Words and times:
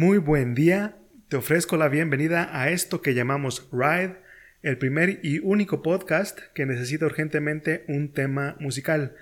Muy 0.00 0.16
buen 0.16 0.54
día, 0.54 0.96
te 1.28 1.36
ofrezco 1.36 1.76
la 1.76 1.90
bienvenida 1.90 2.58
a 2.58 2.70
esto 2.70 3.02
que 3.02 3.12
llamamos 3.12 3.68
Ride, 3.70 4.16
el 4.62 4.78
primer 4.78 5.20
y 5.22 5.40
único 5.40 5.82
podcast 5.82 6.38
que 6.54 6.64
necesita 6.64 7.04
urgentemente 7.04 7.84
un 7.86 8.10
tema 8.14 8.56
musical. 8.60 9.14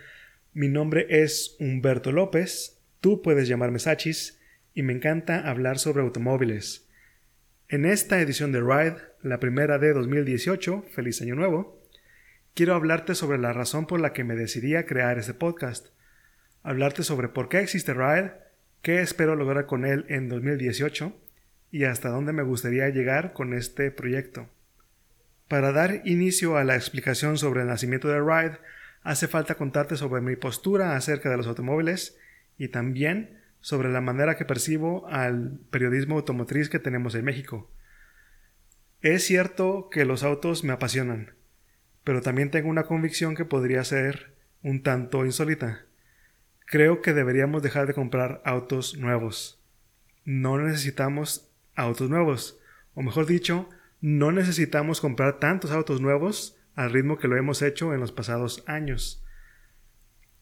Mi 0.52 0.68
nombre 0.68 1.04
es 1.08 1.56
Humberto 1.58 2.12
López, 2.12 2.78
tú 3.00 3.22
puedes 3.22 3.48
llamarme 3.48 3.80
Sachis, 3.80 4.40
y 4.72 4.84
me 4.84 4.92
encanta 4.92 5.50
hablar 5.50 5.80
sobre 5.80 6.02
automóviles. 6.02 6.86
En 7.66 7.84
esta 7.84 8.20
edición 8.20 8.52
de 8.52 8.60
Ride, 8.60 8.98
la 9.20 9.40
primera 9.40 9.80
de 9.80 9.92
2018, 9.92 10.84
feliz 10.94 11.20
año 11.20 11.34
nuevo, 11.34 11.82
quiero 12.54 12.76
hablarte 12.76 13.16
sobre 13.16 13.38
la 13.38 13.52
razón 13.52 13.88
por 13.88 13.98
la 13.98 14.12
que 14.12 14.22
me 14.22 14.36
decidí 14.36 14.76
a 14.76 14.86
crear 14.86 15.18
este 15.18 15.34
podcast, 15.34 15.88
hablarte 16.62 17.02
sobre 17.02 17.26
por 17.26 17.48
qué 17.48 17.58
existe 17.58 17.94
Ride, 17.94 18.46
qué 18.82 19.00
espero 19.00 19.36
lograr 19.36 19.66
con 19.66 19.84
él 19.84 20.04
en 20.08 20.28
2018 20.28 21.16
y 21.70 21.84
hasta 21.84 22.08
dónde 22.08 22.32
me 22.32 22.42
gustaría 22.42 22.88
llegar 22.88 23.32
con 23.32 23.54
este 23.54 23.90
proyecto. 23.90 24.48
Para 25.48 25.72
dar 25.72 26.02
inicio 26.04 26.56
a 26.56 26.64
la 26.64 26.76
explicación 26.76 27.38
sobre 27.38 27.62
el 27.62 27.68
nacimiento 27.68 28.08
de 28.08 28.20
Ride, 28.20 28.58
hace 29.02 29.28
falta 29.28 29.54
contarte 29.54 29.96
sobre 29.96 30.20
mi 30.20 30.36
postura 30.36 30.96
acerca 30.96 31.30
de 31.30 31.36
los 31.36 31.46
automóviles 31.46 32.18
y 32.58 32.68
también 32.68 33.38
sobre 33.60 33.88
la 33.88 34.00
manera 34.00 34.36
que 34.36 34.44
percibo 34.44 35.06
al 35.08 35.58
periodismo 35.70 36.16
automotriz 36.16 36.68
que 36.68 36.78
tenemos 36.78 37.14
en 37.14 37.24
México. 37.24 37.70
Es 39.00 39.24
cierto 39.24 39.88
que 39.90 40.04
los 40.04 40.22
autos 40.22 40.64
me 40.64 40.72
apasionan, 40.72 41.34
pero 42.04 42.20
también 42.20 42.50
tengo 42.50 42.68
una 42.68 42.84
convicción 42.84 43.34
que 43.34 43.44
podría 43.44 43.84
ser 43.84 44.34
un 44.62 44.82
tanto 44.82 45.24
insólita. 45.24 45.87
Creo 46.70 47.00
que 47.00 47.14
deberíamos 47.14 47.62
dejar 47.62 47.86
de 47.86 47.94
comprar 47.94 48.42
autos 48.44 48.98
nuevos. 48.98 49.64
No 50.26 50.58
necesitamos 50.58 51.50
autos 51.74 52.10
nuevos, 52.10 52.60
o 52.92 53.00
mejor 53.00 53.24
dicho, 53.24 53.70
no 54.02 54.32
necesitamos 54.32 55.00
comprar 55.00 55.38
tantos 55.38 55.70
autos 55.70 56.02
nuevos 56.02 56.58
al 56.74 56.90
ritmo 56.90 57.16
que 57.16 57.26
lo 57.26 57.38
hemos 57.38 57.62
hecho 57.62 57.94
en 57.94 58.00
los 58.00 58.12
pasados 58.12 58.64
años. 58.66 59.24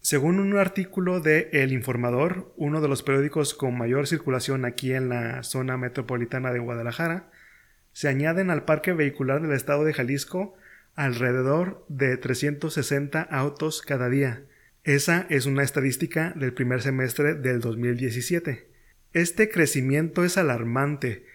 Según 0.01 0.41
un 0.41 0.59
artículo 0.59 1.21
de 1.21 1.49
El 1.53 1.73
Informador, 1.73 2.53
uno 2.57 2.81
de 2.81 2.89
los 2.89 3.05
periódicos 3.05 3.55
con 3.55 3.79
mayor 3.79 4.09
circulación 4.09 4.65
aquí 4.65 4.95
en 4.95 5.09
la 5.09 5.45
zona 5.45 5.77
metropolitana 5.77 6.53
de 6.53 6.59
Guadalajara, 6.59 7.31
se 7.93 8.09
añaden 8.09 8.51
al 8.51 8.65
parque 8.65 8.93
vehicular 8.93 9.43
del 9.43 9.53
estado 9.53 9.85
de 9.85 9.95
Jalisco 9.95 10.55
alrededor 10.97 11.85
de 11.89 12.17
360 12.17 13.23
autos 13.23 13.81
cada 13.81 14.09
día. 14.09 14.43
Esa 14.87 15.27
es 15.31 15.47
una 15.47 15.65
estadística 15.65 16.33
del 16.37 16.53
primer 16.53 16.81
semestre 16.81 17.35
del 17.35 17.59
2017. 17.59 18.69
Este 19.15 19.51
crecimiento 19.51 20.23
es 20.23 20.39
alarmante. 20.39 21.27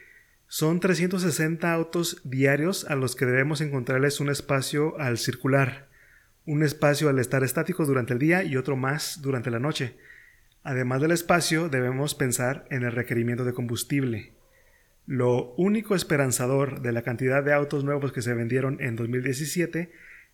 Son 0.47 0.79
360 0.79 1.73
autos 1.73 2.21
diarios 2.23 2.85
a 2.85 2.95
los 2.95 3.17
que 3.17 3.25
debemos 3.25 3.59
encontrarles 3.59 4.21
un 4.21 4.29
espacio 4.29 4.97
al 5.01 5.17
circular, 5.17 5.89
un 6.45 6.63
espacio 6.63 7.09
al 7.09 7.19
estar 7.19 7.43
estáticos 7.43 7.89
durante 7.89 8.13
el 8.13 8.19
día 8.19 8.41
y 8.41 8.55
otro 8.55 8.77
más 8.77 9.21
durante 9.21 9.51
la 9.51 9.59
noche. 9.59 9.97
Además 10.63 11.01
del 11.01 11.11
espacio, 11.11 11.67
debemos 11.67 12.15
pensar 12.15 12.65
en 12.69 12.83
el 12.83 12.93
requerimiento 12.93 13.43
de 13.43 13.51
combustible. 13.51 14.31
Lo 15.07 15.55
único 15.55 15.93
esperanzador 15.93 16.81
de 16.81 16.93
la 16.93 17.01
cantidad 17.01 17.43
de 17.43 17.51
autos 17.51 17.83
nuevos 17.83 18.13
que 18.13 18.21
se 18.21 18.33
vendieron 18.33 18.77
en 18.79 18.95
2017 18.95 19.91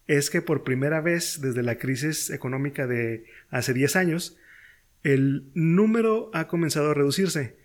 es 0.08 0.30
que 0.30 0.42
por 0.42 0.64
primera 0.64 1.02
vez 1.02 1.40
desde 1.42 1.64
la 1.64 1.78
crisis 1.78 2.30
económica 2.30 2.88
de 2.88 3.26
hace 3.50 3.74
10 3.74 3.96
años, 3.96 4.38
el 5.04 5.46
número 5.54 6.32
ha 6.34 6.48
comenzado 6.48 6.92
a 6.92 6.94
reducirse. 6.94 7.58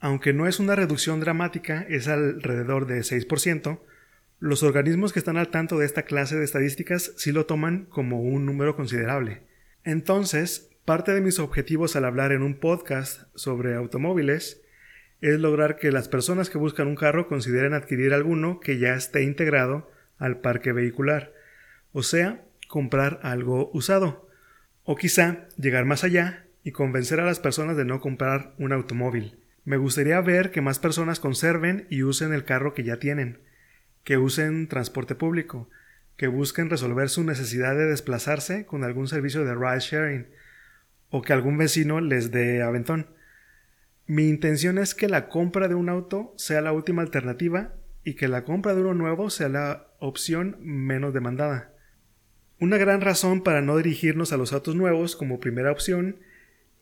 Aunque 0.00 0.32
no 0.32 0.46
es 0.46 0.60
una 0.60 0.76
reducción 0.76 1.20
dramática, 1.20 1.84
es 1.88 2.08
alrededor 2.08 2.86
de 2.86 3.00
6%, 3.00 3.80
los 4.40 4.62
organismos 4.62 5.12
que 5.12 5.18
están 5.18 5.36
al 5.36 5.48
tanto 5.48 5.78
de 5.78 5.86
esta 5.86 6.04
clase 6.04 6.36
de 6.36 6.44
estadísticas 6.44 7.12
sí 7.16 7.32
lo 7.32 7.46
toman 7.46 7.86
como 7.86 8.22
un 8.22 8.46
número 8.46 8.76
considerable. 8.76 9.42
Entonces, 9.82 10.70
parte 10.84 11.12
de 11.12 11.20
mis 11.20 11.40
objetivos 11.40 11.96
al 11.96 12.04
hablar 12.04 12.30
en 12.30 12.42
un 12.42 12.54
podcast 12.54 13.22
sobre 13.34 13.74
automóviles 13.74 14.62
es 15.20 15.40
lograr 15.40 15.76
que 15.76 15.90
las 15.90 16.08
personas 16.08 16.50
que 16.50 16.58
buscan 16.58 16.86
un 16.86 16.94
carro 16.94 17.26
consideren 17.26 17.74
adquirir 17.74 18.14
alguno 18.14 18.60
que 18.60 18.78
ya 18.78 18.94
esté 18.94 19.24
integrado 19.24 19.90
al 20.18 20.40
parque 20.40 20.72
vehicular, 20.72 21.32
o 21.98 22.04
sea, 22.04 22.44
comprar 22.68 23.18
algo 23.24 23.72
usado, 23.74 24.28
o 24.84 24.94
quizá 24.94 25.48
llegar 25.56 25.84
más 25.84 26.04
allá 26.04 26.46
y 26.62 26.70
convencer 26.70 27.18
a 27.18 27.24
las 27.24 27.40
personas 27.40 27.76
de 27.76 27.84
no 27.84 28.00
comprar 28.00 28.54
un 28.56 28.72
automóvil. 28.72 29.40
Me 29.64 29.78
gustaría 29.78 30.20
ver 30.20 30.52
que 30.52 30.60
más 30.60 30.78
personas 30.78 31.18
conserven 31.18 31.88
y 31.90 32.04
usen 32.04 32.32
el 32.32 32.44
carro 32.44 32.72
que 32.72 32.84
ya 32.84 33.00
tienen, 33.00 33.40
que 34.04 34.16
usen 34.16 34.68
transporte 34.68 35.16
público, 35.16 35.70
que 36.16 36.28
busquen 36.28 36.70
resolver 36.70 37.08
su 37.08 37.24
necesidad 37.24 37.74
de 37.74 37.86
desplazarse 37.86 38.64
con 38.64 38.84
algún 38.84 39.08
servicio 39.08 39.44
de 39.44 39.56
ride 39.56 39.80
sharing, 39.80 40.28
o 41.10 41.20
que 41.20 41.32
algún 41.32 41.58
vecino 41.58 42.00
les 42.00 42.30
dé 42.30 42.62
aventón. 42.62 43.08
Mi 44.06 44.28
intención 44.28 44.78
es 44.78 44.94
que 44.94 45.08
la 45.08 45.28
compra 45.28 45.66
de 45.66 45.74
un 45.74 45.88
auto 45.88 46.32
sea 46.36 46.60
la 46.60 46.70
última 46.70 47.02
alternativa 47.02 47.74
y 48.04 48.14
que 48.14 48.28
la 48.28 48.44
compra 48.44 48.76
de 48.76 48.82
uno 48.82 48.94
nuevo 48.94 49.30
sea 49.30 49.48
la 49.48 49.88
opción 49.98 50.58
menos 50.60 51.12
demandada. 51.12 51.72
Una 52.60 52.76
gran 52.76 53.00
razón 53.00 53.44
para 53.44 53.62
no 53.62 53.76
dirigirnos 53.76 54.32
a 54.32 54.36
los 54.36 54.52
autos 54.52 54.74
nuevos 54.74 55.14
como 55.14 55.38
primera 55.38 55.70
opción 55.70 56.16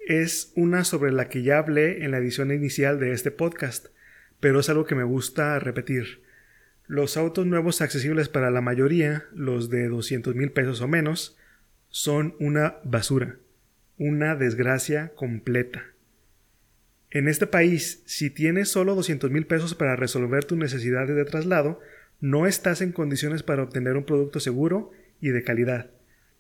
es 0.01 0.51
una 0.57 0.85
sobre 0.85 1.13
la 1.13 1.29
que 1.29 1.43
ya 1.43 1.59
hablé 1.59 2.03
en 2.03 2.13
la 2.13 2.19
edición 2.19 2.51
inicial 2.51 2.99
de 2.99 3.13
este 3.13 3.31
podcast, 3.31 3.89
pero 4.41 4.61
es 4.61 4.71
algo 4.71 4.87
que 4.87 4.95
me 4.95 5.05
gusta 5.05 5.59
repetir. 5.59 6.23
Los 6.87 7.19
autos 7.19 7.45
nuevos 7.45 7.83
accesibles 7.83 8.31
para 8.31 8.51
la 8.51 8.63
mayoría, 8.63 9.27
los 9.35 9.69
de 9.69 9.89
200 9.89 10.35
mil 10.35 10.51
pesos 10.51 10.81
o 10.81 10.89
menos, 10.89 11.37
son 11.91 12.37
una 12.41 12.77
basura, 12.83 13.37
una 13.99 14.35
desgracia 14.35 15.13
completa. 15.15 15.85
En 17.11 17.29
este 17.29 17.47
país, 17.47 18.03
si 18.07 18.31
tienes 18.31 18.71
solo 18.71 18.95
200 18.95 19.31
mil 19.31 19.47
pesos 19.47 19.75
para 19.75 19.95
resolver 19.95 20.47
tus 20.47 20.57
necesidades 20.57 21.15
de 21.15 21.25
traslado, 21.27 21.81
no 22.19 22.47
estás 22.47 22.81
en 22.81 22.93
condiciones 22.93 23.43
para 23.43 23.63
obtener 23.63 23.99
un 23.99 24.05
producto 24.05 24.41
seguro 24.41 24.91
y 25.21 25.31
de 25.31 25.43
calidad, 25.43 25.91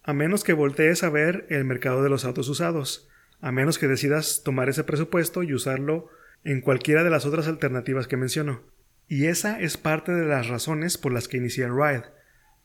a 0.02 0.12
menos 0.12 0.44
que 0.44 0.52
voltees 0.52 1.02
a 1.02 1.10
ver 1.10 1.46
el 1.50 1.64
mercado 1.64 2.02
de 2.02 2.10
los 2.10 2.24
autos 2.24 2.48
usados, 2.48 3.08
a 3.40 3.52
menos 3.52 3.78
que 3.78 3.88
decidas 3.88 4.42
tomar 4.44 4.68
ese 4.68 4.84
presupuesto 4.84 5.42
y 5.42 5.52
usarlo 5.52 6.08
en 6.44 6.60
cualquiera 6.60 7.04
de 7.04 7.10
las 7.10 7.26
otras 7.26 7.48
alternativas 7.48 8.06
que 8.06 8.16
menciono. 8.16 8.62
Y 9.08 9.26
esa 9.26 9.60
es 9.60 9.76
parte 9.76 10.12
de 10.12 10.26
las 10.26 10.48
razones 10.48 10.98
por 10.98 11.12
las 11.12 11.28
que 11.28 11.36
inicié 11.36 11.64
el 11.64 11.74
Ride, 11.74 12.04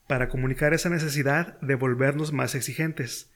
para 0.08 0.30
comunicar 0.30 0.74
esa 0.74 0.90
necesidad 0.90 1.60
de 1.62 1.76
volvernos 1.76 2.34
más 2.34 2.56
exigentes. 2.56 3.32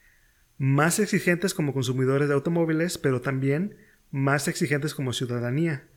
Más 0.57 0.99
exigentes 0.99 1.53
como 1.53 1.73
consumidores 1.73 2.27
de 2.27 2.33
automóviles, 2.33 2.97
pero 2.97 3.21
también 3.21 3.75
más 4.11 4.47
exigentes 4.47 4.93
como 4.93 5.13
ciudadanía, 5.13 5.87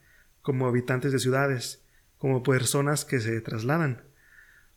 como 0.43 0.67
habitantes 0.67 1.12
de 1.12 1.19
ciudades, 1.19 1.84
como 2.19 2.43
personas 2.43 3.05
que 3.05 3.21
se 3.21 3.41
trasladan. 3.41 4.03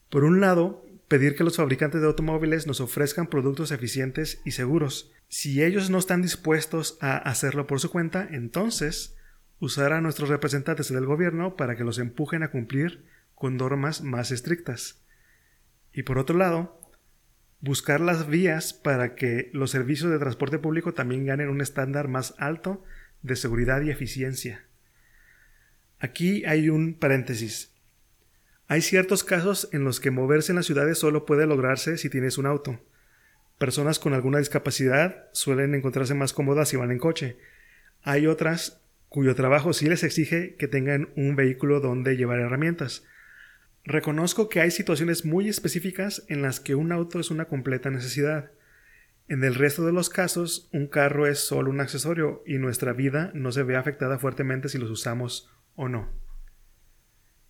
Por 0.09 0.23
un 0.23 0.41
lado, 0.41 0.85
pedir 1.11 1.35
que 1.35 1.44
los 1.44 1.57
fabricantes 1.57 1.99
de 1.99 2.07
automóviles 2.07 2.67
nos 2.67 2.79
ofrezcan 2.79 3.27
productos 3.27 3.72
eficientes 3.72 4.41
y 4.45 4.51
seguros. 4.51 5.11
Si 5.27 5.61
ellos 5.61 5.89
no 5.89 5.97
están 5.97 6.22
dispuestos 6.22 6.97
a 7.01 7.17
hacerlo 7.17 7.67
por 7.67 7.81
su 7.81 7.91
cuenta, 7.91 8.25
entonces 8.31 9.17
usar 9.59 9.91
a 9.91 9.99
nuestros 9.99 10.29
representantes 10.29 10.88
del 10.88 11.05
gobierno 11.05 11.57
para 11.57 11.75
que 11.75 11.83
los 11.83 11.99
empujen 11.99 12.44
a 12.44 12.49
cumplir 12.49 13.03
con 13.35 13.57
normas 13.57 14.01
más 14.03 14.31
estrictas. 14.31 15.01
Y 15.91 16.03
por 16.03 16.17
otro 16.17 16.38
lado, 16.38 16.79
buscar 17.59 17.99
las 17.99 18.29
vías 18.29 18.72
para 18.72 19.13
que 19.13 19.49
los 19.51 19.69
servicios 19.69 20.11
de 20.11 20.17
transporte 20.17 20.59
público 20.59 20.93
también 20.93 21.25
ganen 21.25 21.49
un 21.49 21.59
estándar 21.59 22.07
más 22.07 22.35
alto 22.38 22.85
de 23.22 23.35
seguridad 23.35 23.81
y 23.81 23.89
eficiencia. 23.89 24.63
Aquí 25.99 26.46
hay 26.46 26.69
un 26.69 26.93
paréntesis. 26.93 27.73
Hay 28.72 28.79
ciertos 28.79 29.26
casos 29.26 29.68
en 29.73 29.84
los 29.84 30.00
que 30.00 30.12
moverse 30.12 30.53
en 30.53 30.56
las 30.56 30.66
ciudades 30.66 30.97
solo 30.97 31.26
puede 31.26 31.46
lograrse 31.46 31.97
si 31.97 32.09
tienes 32.09 32.38
un 32.38 32.46
auto. 32.46 32.79
Personas 33.58 34.00
con 34.00 34.14
alguna 34.14 34.40
discapacidad 34.40 35.26
suelen 35.34 35.76
encontrarse 35.76 36.14
más 36.14 36.32
cómodas 36.32 36.70
si 36.70 36.78
van 36.78 36.90
en 36.90 36.97
coche. 36.97 37.38
Hay 38.02 38.28
otras 38.28 38.82
cuyo 39.09 39.35
trabajo 39.35 39.73
sí 39.73 39.88
les 39.88 40.06
exige 40.06 40.56
que 40.56 40.70
tengan 40.70 41.09
un 41.18 41.35
vehículo 41.35 41.82
donde 41.82 42.16
llevar 42.16 42.40
herramientas. 42.40 43.03
Reconozco 43.84 44.47
que 44.47 44.62
hay 44.62 44.72
situaciones 44.72 45.26
muy 45.26 45.50
específicas 45.50 46.24
en 46.29 46.41
las 46.41 46.62
que 46.62 46.74
un 46.74 46.94
auto 46.94 47.20
es 47.20 47.29
una 47.29 47.50
completa 47.50 47.90
necesidad. 47.90 48.52
En 49.28 49.44
el 49.44 49.56
resto 49.56 49.85
de 49.85 49.91
los 49.91 50.09
casos, 50.09 50.70
un 50.72 50.88
carro 50.88 51.28
es 51.28 51.40
solo 51.40 51.70
un 51.70 51.82
accesorio 51.82 52.41
y 52.46 52.58
nuestra 52.58 52.94
vida 52.94 53.32
no 53.34 53.52
se 53.52 53.64
ve 53.64 53.76
afectada 53.76 54.17
fuertemente 54.17 54.70
si 54.70 54.78
los 54.78 54.90
usamos 54.90 55.52
o 55.76 55.90
no. 55.90 56.21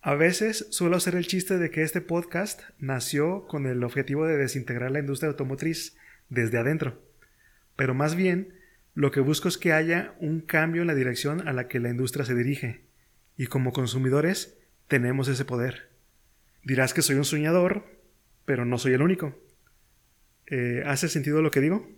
A 0.04 0.16
veces 0.16 0.66
suelo 0.70 0.96
hacer 0.96 1.14
el 1.14 1.28
chiste 1.28 1.58
de 1.58 1.70
que 1.70 1.82
este 1.82 2.00
podcast 2.00 2.62
nació 2.80 3.46
con 3.46 3.66
el 3.66 3.84
objetivo 3.84 4.26
de 4.26 4.36
desintegrar 4.36 4.90
la 4.90 4.98
industria 4.98 5.30
automotriz 5.30 5.96
desde 6.28 6.58
adentro, 6.58 7.00
pero 7.76 7.94
más 7.94 8.16
bien 8.16 8.52
Lo 8.94 9.10
que 9.10 9.20
busco 9.20 9.48
es 9.48 9.56
que 9.56 9.72
haya 9.72 10.14
un 10.20 10.40
cambio 10.40 10.82
en 10.82 10.88
la 10.88 10.94
dirección 10.94 11.48
a 11.48 11.54
la 11.54 11.66
que 11.66 11.80
la 11.80 11.88
industria 11.88 12.26
se 12.26 12.34
dirige, 12.34 12.84
y 13.38 13.46
como 13.46 13.72
consumidores 13.72 14.58
tenemos 14.86 15.28
ese 15.28 15.46
poder. 15.46 15.88
Dirás 16.62 16.92
que 16.92 17.00
soy 17.00 17.16
un 17.16 17.24
soñador, 17.24 17.86
pero 18.44 18.66
no 18.66 18.76
soy 18.76 18.92
el 18.92 19.00
único. 19.00 19.40
Eh, 20.46 20.82
¿Hace 20.84 21.08
sentido 21.08 21.40
lo 21.40 21.50
que 21.50 21.60
digo? 21.60 21.88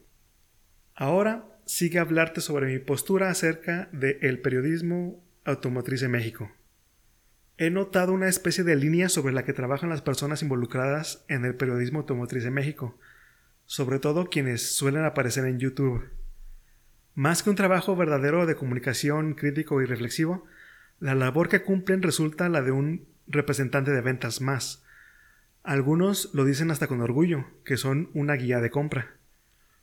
Ahora 0.95 1.59
sigue 1.67 1.99
hablarte 1.99 2.41
sobre 2.41 2.67
mi 2.67 2.79
postura 2.79 3.29
acerca 3.29 3.89
del 3.91 4.41
periodismo 4.41 5.25
automotriz 5.45 6.03
en 6.03 6.13
México. 6.13 6.53
He 7.57 7.71
notado 7.71 8.13
una 8.13 8.29
especie 8.29 8.65
de 8.65 8.75
línea 8.75 9.09
sobre 9.09 9.33
la 9.33 9.45
que 9.45 9.53
trabajan 9.53 9.89
las 9.89 10.03
personas 10.03 10.43
involucradas 10.43 11.25
en 11.29 11.45
el 11.45 11.55
periodismo 11.55 12.01
automotriz 12.01 12.45
en 12.45 12.55
México, 12.55 12.99
sobre 13.65 14.01
todo 14.01 14.27
quienes 14.27 14.75
suelen 14.75 15.05
aparecer 15.05 15.45
en 15.45 15.61
YouTube. 15.61 16.09
Más 17.15 17.45
que 17.45 17.51
un 17.51 17.57
trabajo 17.57 17.95
verdadero 17.95 18.45
de 18.47 18.57
comunicación 18.57 19.35
crítico 19.35 19.81
y 19.81 19.87
reflexivo, 19.87 20.45
la 20.99 21.15
labor 21.15 21.49
que 21.49 21.63
cumplen 21.63 22.03
resulta 22.03 22.49
la 22.49 22.61
de 22.61 22.73
un 22.73 23.07
representante 23.29 23.93
de 23.93 24.01
ventas 24.01 24.41
más. 24.41 24.85
Algunos 25.63 26.35
lo 26.35 26.45
dicen 26.45 26.73
hasta 26.73 26.89
con 26.89 27.01
orgullo, 27.01 27.47
que 27.65 27.77
son 27.77 28.11
una 28.15 28.35
guía 28.35 28.61
de 28.61 28.71
compra. 28.71 29.17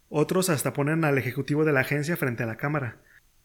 Otros 0.09 0.49
hasta 0.49 0.73
ponen 0.73 1.05
al 1.05 1.17
ejecutivo 1.17 1.63
de 1.63 1.71
la 1.71 1.79
agencia 1.79 2.17
frente 2.17 2.43
a 2.43 2.47
la 2.47 2.57
cámara. 2.57 2.97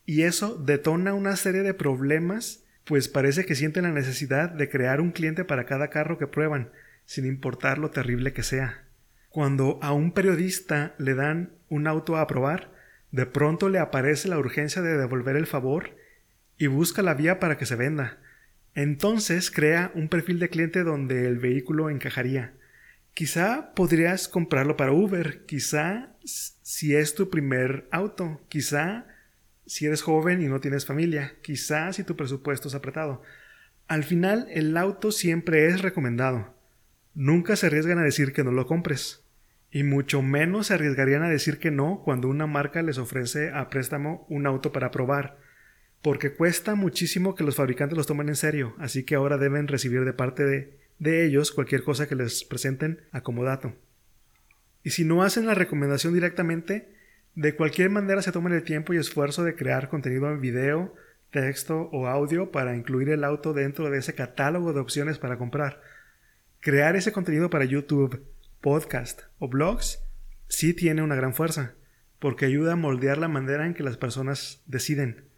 Y 0.05 0.23
eso 0.23 0.57
detona 0.57 1.15
una 1.15 1.37
serie 1.37 1.63
de 1.63 1.75
problemas, 1.75 2.65
pues 2.87 3.09
parece 3.09 3.45
que 3.45 3.57
sienten 3.57 3.83
la 3.83 3.91
necesidad 3.91 4.49
de 4.49 4.69
crear 4.69 5.01
un 5.01 5.11
cliente 5.11 5.45
para 5.45 5.67
cada 5.67 5.91
carro 5.91 6.19
que 6.19 6.29
prueban, 6.29 6.71
sin 7.05 7.27
importar 7.27 7.79
lo 7.79 7.91
terrible 7.91 8.33
que 8.33 8.45
sea. 8.45 8.85
Cuando 9.29 9.81
a 9.83 9.93
un 9.93 10.13
periodista 10.13 10.95
le 10.97 11.15
dan 11.15 11.51
un 11.69 11.89
auto 11.89 12.17
a 12.17 12.27
probar, 12.29 12.71
de 13.11 13.27
pronto 13.27 13.69
le 13.69 13.81
aparece 13.81 14.29
la 14.29 14.39
urgencia 14.39 14.83
de 14.83 14.97
devolver 14.97 15.35
el 15.37 15.47
favor 15.47 15.97
y 16.59 16.69
busca 16.69 17.03
la 17.03 17.15
vía 17.15 17.41
para 17.41 17.59
que 17.59 17.67
se 17.67 17.75
venda. 17.75 18.19
Entonces 18.75 19.51
crea 19.51 19.91
un 19.95 20.09
perfil 20.09 20.39
de 20.39 20.49
cliente 20.49 20.85
donde 20.85 21.27
el 21.27 21.39
vehículo 21.39 21.91
encajaría. 21.91 22.55
Quizá 23.15 23.73
podrías 23.75 24.29
comprarlo 24.29 24.77
para 24.77 24.93
Uber, 24.93 25.45
quizá 25.47 26.15
si 26.23 26.95
es 26.95 27.15
tu 27.15 27.31
primer 27.31 27.89
auto, 27.91 28.41
quizá 28.49 29.07
si 29.67 29.87
eres 29.87 30.03
joven 30.03 30.43
y 30.43 30.47
no 30.47 30.61
tienes 30.61 30.87
familia, 30.87 31.35
quizá 31.43 31.93
si 31.93 32.05
tu 32.05 32.17
presupuesto 32.17 32.69
es 32.69 32.75
apretado. 32.75 33.23
Al 33.89 34.05
final, 34.05 34.47
el 34.51 34.77
auto 34.77 35.13
siempre 35.13 35.67
es 35.67 35.83
recomendado. 35.83 36.55
Nunca 37.15 37.57
se 37.57 37.67
arriesgan 37.67 37.99
a 37.99 38.05
decir 38.05 38.33
que 38.33 38.45
no 38.45 38.53
lo 38.53 38.67
compres. 38.67 39.25
Y 39.71 39.83
mucho 39.83 40.23
menos 40.23 40.69
se 40.69 40.75
arriesgarían 40.75 41.23
a 41.23 41.29
decir 41.29 41.59
que 41.59 41.71
no 41.71 42.03
cuando 42.05 42.29
una 42.29 42.47
marca 42.47 42.83
les 42.83 42.99
ofrece 42.99 43.51
a 43.51 43.69
préstamo 43.69 44.27
un 44.29 44.47
auto 44.47 44.73
para 44.73 44.91
probar. 44.91 45.39
Porque 46.03 46.33
cuesta 46.33 46.75
muchísimo 46.75 47.35
que 47.35 47.45
los 47.45 47.57
fabricantes 47.57 47.97
los 47.97 48.07
tomen 48.07 48.29
en 48.29 48.37
serio, 48.37 48.75
así 48.79 49.05
que 49.05 49.17
ahora 49.17 49.39
deben 49.39 49.67
recibir 49.67 50.05
de 50.05 50.13
parte 50.13 50.45
de 50.45 50.87
de 50.99 51.27
ellos 51.27 51.53
cualquier 51.53 51.83
cosa 51.83 52.09
que 52.09 52.15
les 52.15 52.45
presenten 52.45 53.03
acomodato. 53.13 53.75
Y 54.83 54.91
si 54.91 55.05
no 55.05 55.23
hacen 55.23 55.47
la 55.47 55.55
recomendación 55.55 56.15
directamente, 56.15 56.96
de 57.37 57.55
cualquier 57.55 57.91
manera 57.91 58.23
se 58.23 58.33
toman 58.33 58.55
el 58.55 58.65
tiempo 58.65 58.95
y 58.95 58.97
esfuerzo 58.97 59.45
de 59.45 59.55
crear 59.55 59.91
contenido 59.91 60.31
en 60.31 60.41
video, 60.41 60.95
texto 61.31 61.91
o 61.93 62.07
audio 62.07 62.51
para 62.51 62.75
incluir 62.75 63.11
el 63.11 63.25
auto 63.25 63.53
dentro 63.53 63.91
de 63.91 63.99
ese 63.99 64.15
catálogo 64.15 64.73
de 64.73 64.81
opciones 64.81 65.19
para 65.19 65.37
comprar. 65.37 65.83
Crear 66.61 66.97
ese 66.97 67.13
contenido 67.13 67.51
para 67.51 67.67
YouTube, 67.67 68.25
podcast 68.63 69.25
o 69.39 69.49
blogs 69.49 70.03
sí 70.49 70.73
tiene 70.73 71.03
una 71.03 71.15
gran 71.15 71.35
fuerza, 71.35 71.75
porque 72.21 72.47
ayuda 72.47 72.73
a 72.73 72.77
moldear 72.77 73.19
la 73.19 73.29
manera 73.29 73.67
en 73.67 73.75
que 73.75 73.83
las 73.83 73.99
personas 73.99 74.63
deciden. 74.65 75.29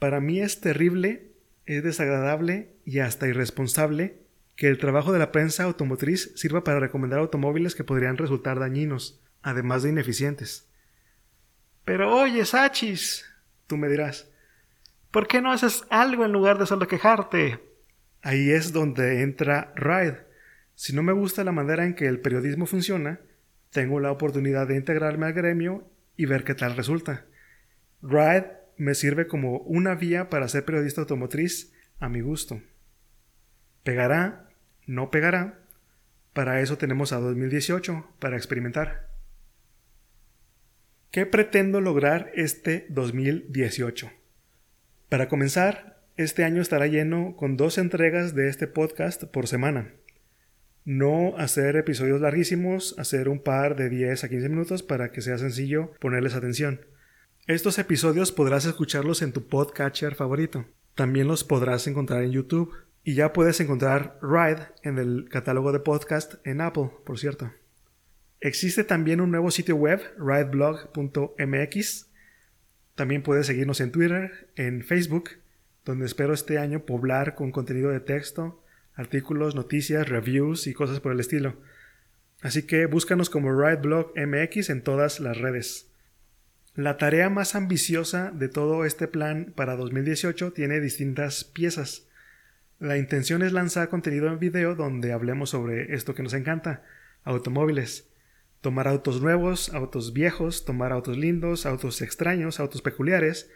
Para 0.00 0.20
mí 0.20 0.40
es 0.40 0.60
terrible, 0.60 1.30
es 1.66 1.84
desagradable 1.84 2.74
y 2.84 2.98
hasta 2.98 3.28
irresponsable 3.28 4.18
que 4.56 4.66
el 4.66 4.78
trabajo 4.78 5.12
de 5.12 5.20
la 5.20 5.30
prensa 5.30 5.62
automotriz 5.62 6.32
sirva 6.34 6.64
para 6.64 6.80
recomendar 6.80 7.20
automóviles 7.20 7.76
que 7.76 7.84
podrían 7.84 8.16
resultar 8.16 8.58
dañinos, 8.58 9.22
además 9.40 9.84
de 9.84 9.90
ineficientes. 9.90 10.68
Pero 11.84 12.16
oye, 12.16 12.44
Sachis, 12.44 13.24
tú 13.66 13.76
me 13.76 13.88
dirás, 13.88 14.30
¿por 15.10 15.26
qué 15.26 15.40
no 15.40 15.52
haces 15.52 15.84
algo 15.90 16.24
en 16.24 16.32
lugar 16.32 16.58
de 16.58 16.66
solo 16.66 16.88
quejarte? 16.88 17.60
Ahí 18.22 18.50
es 18.50 18.72
donde 18.72 19.22
entra 19.22 19.72
Ride. 19.76 20.24
Si 20.74 20.94
no 20.94 21.02
me 21.02 21.12
gusta 21.12 21.44
la 21.44 21.52
manera 21.52 21.84
en 21.84 21.94
que 21.94 22.06
el 22.06 22.20
periodismo 22.20 22.66
funciona, 22.66 23.20
tengo 23.70 24.00
la 24.00 24.10
oportunidad 24.10 24.66
de 24.66 24.76
integrarme 24.76 25.26
al 25.26 25.34
gremio 25.34 25.90
y 26.16 26.26
ver 26.26 26.44
qué 26.44 26.54
tal 26.54 26.76
resulta. 26.76 27.26
Ride 28.02 28.50
me 28.76 28.94
sirve 28.94 29.26
como 29.26 29.58
una 29.58 29.94
vía 29.94 30.30
para 30.30 30.48
ser 30.48 30.64
periodista 30.64 31.02
automotriz 31.02 31.72
a 32.00 32.08
mi 32.08 32.20
gusto. 32.20 32.62
¿Pegará? 33.82 34.48
¿No 34.86 35.10
pegará? 35.10 35.60
Para 36.32 36.60
eso 36.60 36.78
tenemos 36.78 37.12
a 37.12 37.20
2018, 37.20 38.14
para 38.18 38.36
experimentar. 38.36 39.13
¿Qué 41.14 41.26
pretendo 41.26 41.80
lograr 41.80 42.32
este 42.34 42.86
2018? 42.88 44.10
Para 45.08 45.28
comenzar, 45.28 46.02
este 46.16 46.42
año 46.42 46.60
estará 46.60 46.88
lleno 46.88 47.36
con 47.36 47.56
dos 47.56 47.78
entregas 47.78 48.34
de 48.34 48.48
este 48.48 48.66
podcast 48.66 49.22
por 49.22 49.46
semana. 49.46 49.92
No 50.84 51.36
hacer 51.36 51.76
episodios 51.76 52.20
larguísimos, 52.20 52.98
hacer 52.98 53.28
un 53.28 53.38
par 53.38 53.76
de 53.76 53.90
10 53.90 54.24
a 54.24 54.28
15 54.28 54.48
minutos 54.48 54.82
para 54.82 55.12
que 55.12 55.20
sea 55.20 55.38
sencillo 55.38 55.92
ponerles 56.00 56.34
atención. 56.34 56.80
Estos 57.46 57.78
episodios 57.78 58.32
podrás 58.32 58.64
escucharlos 58.64 59.22
en 59.22 59.32
tu 59.32 59.46
podcatcher 59.46 60.16
favorito. 60.16 60.66
También 60.96 61.28
los 61.28 61.44
podrás 61.44 61.86
encontrar 61.86 62.24
en 62.24 62.32
YouTube. 62.32 62.74
Y 63.04 63.14
ya 63.14 63.32
puedes 63.32 63.60
encontrar 63.60 64.18
Ride 64.20 64.66
en 64.82 64.98
el 64.98 65.28
catálogo 65.30 65.70
de 65.70 65.78
podcast 65.78 66.44
en 66.44 66.60
Apple, 66.60 66.90
por 67.04 67.20
cierto. 67.20 67.52
Existe 68.44 68.84
también 68.84 69.22
un 69.22 69.30
nuevo 69.30 69.50
sitio 69.50 69.74
web, 69.74 70.02
rideblog.mx. 70.18 72.06
También 72.94 73.22
puedes 73.22 73.46
seguirnos 73.46 73.80
en 73.80 73.90
Twitter, 73.90 74.50
en 74.54 74.84
Facebook, 74.84 75.30
donde 75.86 76.04
espero 76.04 76.34
este 76.34 76.58
año 76.58 76.84
poblar 76.84 77.36
con 77.36 77.52
contenido 77.52 77.88
de 77.88 78.00
texto, 78.00 78.62
artículos, 78.96 79.54
noticias, 79.54 80.10
reviews 80.10 80.66
y 80.66 80.74
cosas 80.74 81.00
por 81.00 81.12
el 81.12 81.20
estilo. 81.20 81.56
Así 82.42 82.64
que 82.64 82.84
búscanos 82.84 83.30
como 83.30 83.50
RideBlogMX 83.50 84.68
en 84.68 84.82
todas 84.82 85.20
las 85.20 85.38
redes. 85.38 85.88
La 86.74 86.98
tarea 86.98 87.30
más 87.30 87.54
ambiciosa 87.54 88.30
de 88.30 88.50
todo 88.50 88.84
este 88.84 89.08
plan 89.08 89.54
para 89.56 89.74
2018 89.74 90.52
tiene 90.52 90.80
distintas 90.80 91.44
piezas. 91.44 92.08
La 92.78 92.98
intención 92.98 93.40
es 93.40 93.54
lanzar 93.54 93.88
contenido 93.88 94.26
en 94.26 94.38
video 94.38 94.74
donde 94.74 95.14
hablemos 95.14 95.48
sobre 95.48 95.94
esto 95.94 96.14
que 96.14 96.22
nos 96.22 96.34
encanta, 96.34 96.82
automóviles. 97.24 98.10
Tomar 98.64 98.88
autos 98.88 99.20
nuevos, 99.20 99.74
autos 99.74 100.14
viejos, 100.14 100.64
tomar 100.64 100.90
autos 100.90 101.18
lindos, 101.18 101.66
autos 101.66 102.00
extraños, 102.00 102.60
autos 102.60 102.80
peculiares, 102.80 103.50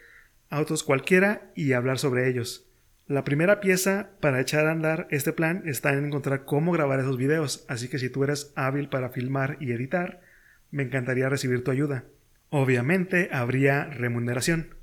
autos 0.51 0.83
cualquiera 0.83 1.51
y 1.55 1.73
hablar 1.73 1.97
sobre 1.97 2.29
ellos. 2.29 2.69
La 3.07 3.23
primera 3.23 3.59
pieza 3.59 4.11
para 4.19 4.39
echar 4.39 4.67
a 4.67 4.71
andar 4.71 5.07
este 5.09 5.33
plan 5.33 5.63
está 5.65 5.93
en 5.93 6.05
encontrar 6.05 6.45
cómo 6.45 6.71
grabar 6.71 6.99
esos 6.99 7.17
videos, 7.17 7.65
así 7.67 7.87
que 7.87 7.97
si 7.97 8.11
tú 8.11 8.23
eres 8.23 8.53
hábil 8.55 8.87
para 8.87 9.09
filmar 9.09 9.57
y 9.59 9.71
editar, 9.71 10.21
me 10.69 10.83
encantaría 10.83 11.27
recibir 11.27 11.63
tu 11.63 11.71
ayuda. 11.71 12.03
Obviamente 12.51 13.29
habría 13.31 13.85
remuneración. 13.85 14.75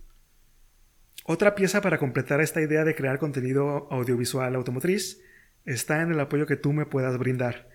Otra 1.22 1.54
pieza 1.54 1.80
para 1.80 1.98
completar 1.98 2.40
esta 2.40 2.60
idea 2.60 2.82
de 2.82 2.96
crear 2.96 3.20
contenido 3.20 3.86
audiovisual 3.92 4.56
automotriz 4.56 5.22
está 5.64 6.02
en 6.02 6.10
el 6.10 6.18
apoyo 6.18 6.46
que 6.46 6.56
tú 6.56 6.72
me 6.72 6.84
puedas 6.84 7.16
brindar. 7.16 7.68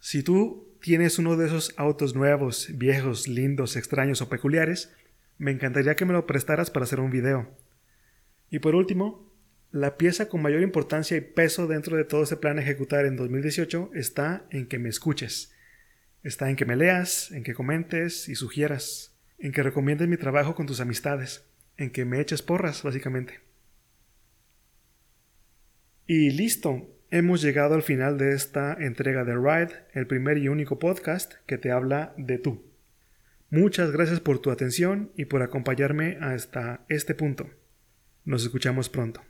Si 0.00 0.24
tú 0.24 0.71
tienes 0.82 1.18
uno 1.18 1.36
de 1.36 1.46
esos 1.46 1.72
autos 1.78 2.14
nuevos, 2.14 2.68
viejos, 2.74 3.28
lindos, 3.28 3.76
extraños 3.76 4.20
o 4.20 4.28
peculiares, 4.28 4.92
me 5.38 5.50
encantaría 5.50 5.96
que 5.96 6.04
me 6.04 6.12
lo 6.12 6.26
prestaras 6.26 6.70
para 6.70 6.84
hacer 6.84 7.00
un 7.00 7.10
video. 7.10 7.56
Y 8.50 8.58
por 8.58 8.74
último, 8.74 9.32
la 9.70 9.96
pieza 9.96 10.28
con 10.28 10.42
mayor 10.42 10.60
importancia 10.60 11.16
y 11.16 11.22
peso 11.22 11.66
dentro 11.66 11.96
de 11.96 12.04
todo 12.04 12.24
ese 12.24 12.36
plan 12.36 12.58
ejecutar 12.58 13.06
en 13.06 13.16
2018 13.16 13.92
está 13.94 14.46
en 14.50 14.66
que 14.66 14.78
me 14.78 14.90
escuches. 14.90 15.54
Está 16.22 16.50
en 16.50 16.56
que 16.56 16.66
me 16.66 16.76
leas, 16.76 17.32
en 17.32 17.42
que 17.42 17.54
comentes 17.54 18.28
y 18.28 18.34
sugieras, 18.34 19.16
en 19.38 19.52
que 19.52 19.62
recomiendes 19.62 20.08
mi 20.08 20.18
trabajo 20.18 20.54
con 20.54 20.66
tus 20.66 20.80
amistades 20.80 21.46
en 21.76 21.90
que 21.90 22.04
me 22.04 22.20
eches 22.20 22.42
porras, 22.42 22.82
básicamente. 22.82 23.40
Y 26.06 26.30
listo, 26.30 26.88
hemos 27.12 27.42
llegado 27.42 27.74
al 27.74 27.82
final 27.82 28.16
de 28.16 28.32
esta 28.32 28.72
entrega 28.72 29.24
de 29.24 29.36
Ride, 29.36 29.84
el 29.92 30.06
primer 30.06 30.38
y 30.38 30.48
único 30.48 30.78
podcast 30.78 31.34
que 31.46 31.58
te 31.58 31.70
habla 31.70 32.14
de 32.16 32.38
tú. 32.38 32.64
Muchas 33.50 33.92
gracias 33.92 34.18
por 34.18 34.38
tu 34.38 34.50
atención 34.50 35.12
y 35.14 35.26
por 35.26 35.42
acompañarme 35.42 36.16
hasta 36.22 36.86
este 36.88 37.14
punto. 37.14 37.50
Nos 38.24 38.44
escuchamos 38.44 38.88
pronto. 38.88 39.22